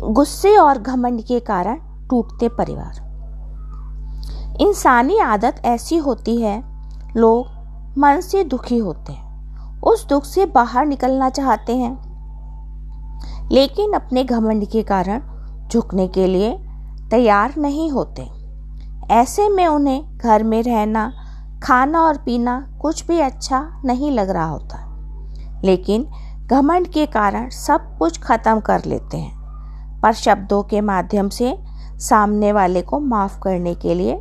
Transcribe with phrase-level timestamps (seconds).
[0.00, 1.78] गुस्से और घमंड के कारण
[2.08, 3.04] टूटते परिवार।
[4.60, 6.64] इंसानी आदत ऐसी होती है,
[7.16, 7.46] लोग
[7.98, 9.34] मन से दुखी होते हैं,
[9.80, 12.14] उस दुख से बाहर निकलना चाहते हैं।
[13.52, 15.22] लेकिन अपने घमंड के कारण
[15.68, 16.58] झुकने के लिए
[17.10, 18.30] तैयार नहीं होते।
[19.10, 21.12] ऐसे में उन्हें घर में रहना,
[21.62, 24.78] खाना और पीना कुछ भी अच्छा नहीं लग रहा होता।
[25.64, 26.08] लेकिन
[26.46, 29.43] घमंड के कारण सब कुछ खत्म कर लेते हैं।
[30.04, 31.56] पर शब्दों के माध्यम से
[31.98, 34.18] सामने वाले को माफ़ करने के लिए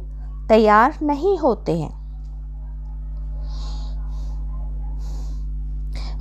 [0.49, 1.91] तैयार नहीं होते हैं।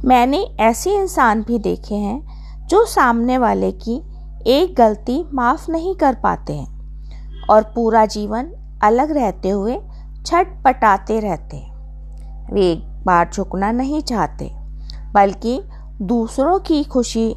[0.05, 3.97] मैंने ऐसे इंसान भी देखे हैं जो सामने वाले की
[4.47, 8.51] एक गलती माफ़ नहीं कर पाते हैं और पूरा जीवन
[8.83, 9.77] अलग रहते हुए
[10.27, 14.51] छटपटाते रहते हैं। वे एक बार झुकना नहीं चाहते,
[15.13, 15.61] बल्कि
[16.03, 17.35] दूसरों की खुशी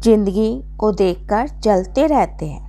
[0.00, 2.68] ज़िंदगी को देखकर जलते रहते हैं।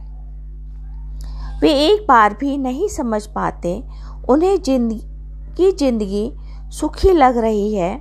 [1.62, 3.84] वे एक बार भी नहीं समझ पाते,
[4.30, 6.32] उन्हें ज़िंदगी ज़िंदगी
[6.72, 7.94] सुखी लग रही है।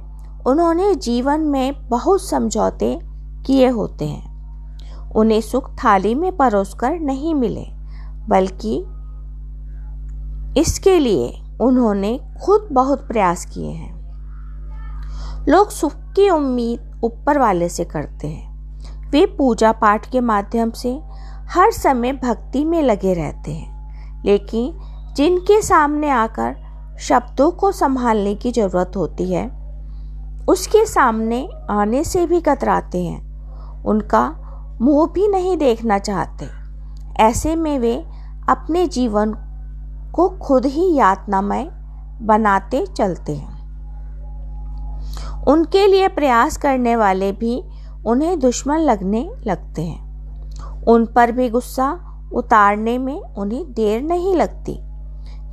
[0.47, 2.99] उन्होंने जीवन में बहुत समझौते
[3.47, 7.65] किए होते हैं। उन्हें सुख थाली में परोसकर नहीं मिले,
[8.29, 8.77] बल्कि
[10.61, 13.99] इसके लिए उन्होंने खुद बहुत प्रयास किए हैं।
[15.49, 18.50] लोग सुख की उम्मीद ऊपर वाले से करते हैं।
[19.11, 21.01] वे पूजा पाठ के माध्यम से
[21.51, 23.71] हर समय भक्ति में लगे रहते हैं।
[24.25, 24.79] लेकिन
[25.17, 26.57] जिनके सामने आकर
[26.99, 29.61] शब्दों को संभालने की ज़रूरत होती है,
[30.49, 33.31] उसके सामने आने से भी कतराते हैं।
[33.83, 34.37] उनका
[34.81, 36.49] मुँह भी नहीं देखना चाहते।
[37.23, 37.95] ऐसे में वे
[38.49, 39.35] अपने जीवन
[40.15, 41.71] को खुद ही यातनामय
[42.23, 43.61] बनाते चलते हैं।
[45.45, 47.70] उनके लिए प्रयास करने वाले भी
[48.07, 51.91] उन्हें दुश्मन लगने लगते हैं। उन पर भी गुस्सा
[52.35, 54.73] उतारने में उन्हें देर नहीं लगती।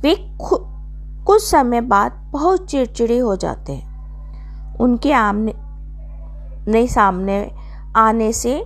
[0.00, 7.40] वे कुछ समय बाद बहुत चिड़चिड़े हो जाते हैं। उनके आमने सामने
[7.96, 8.62] आने से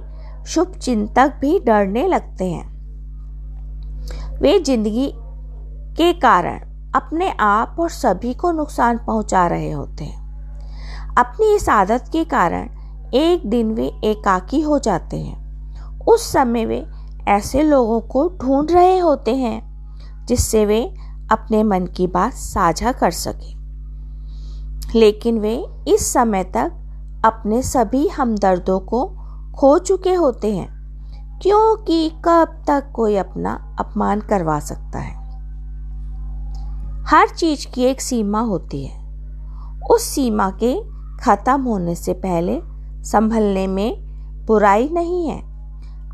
[0.46, 2.70] शुभ चिंतक भी डरने लगते हैं।
[4.40, 5.12] वे ज़िंदगी
[5.96, 6.60] के कारण
[6.94, 10.20] अपने आप और सभी को नुकसान पहुँचा रहे होते हैं।
[11.18, 12.68] अपनी इस आदत के कारण
[13.14, 15.42] एक दिन वे एकाकी हो जाते हैं।
[16.00, 16.86] उस समय वे
[17.28, 19.72] ऐसे लोगों को ढूंढ रहे होते हैं,
[20.26, 20.94] जिससे वे
[21.32, 23.62] अपने मन की बात साझा कर सके।
[24.98, 26.72] लेकिन वे इस समय तक
[27.24, 29.06] अपने सभी हमदर्दों को
[29.56, 30.68] खो चुके होते हैं,
[31.42, 35.22] क्योंकि कब तक कोई अपना अपमान करवा सकता है।
[37.04, 39.02] हर चीज़ की एक सीमा होती है।
[39.90, 40.80] उस सीमा के
[41.24, 42.71] खत्म होने से पहले
[43.04, 43.94] संभलने में
[44.46, 45.40] बुराई नहीं है।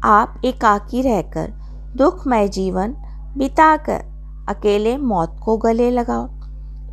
[0.05, 1.53] आप एकाकी रहकर
[1.97, 2.95] दुखमय जीवन
[3.37, 4.05] बिताकर
[4.49, 6.29] अकेले मौत को गले लगाओ।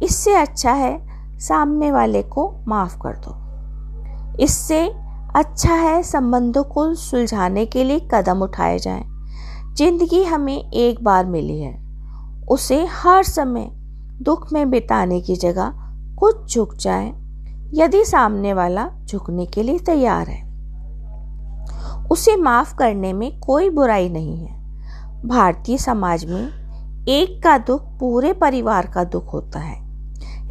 [0.03, 0.97] इससे अच्छा है
[1.39, 3.35] सामने वाले को माफ़ कर दो।
[4.44, 4.79] इससे
[5.35, 9.03] अच्छा है संबंधों को सुलझाने के लिए कदम उठाए जाएँ।
[9.75, 11.73] ज़िंदगी हमें एक बार मिली है।
[12.50, 13.67] उसे हर समय
[14.22, 15.73] दुख में बिताने की जगह
[16.19, 17.13] कुछ झुक जाए।
[17.73, 20.45] यदि सामने वाला झुकने के लिए तैयार है।
[22.11, 24.55] उसे माफ़ करने में कोई बुराई नहीं है।
[25.27, 26.49] भारतीय समाज में
[27.07, 29.85] एक का दुख पूरे परिवार का दुख होता है।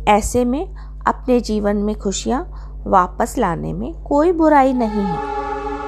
[0.08, 0.74] ऐसे में
[1.06, 5.33] अपने जीवन में खुशियाँ वापस लाने में कोई बुराई नहीं है।